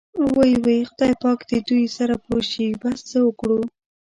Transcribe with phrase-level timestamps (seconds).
[0.35, 3.59] وۍ وۍ خدای پاک دې دوی سره پوه شي، بس څه وکړو.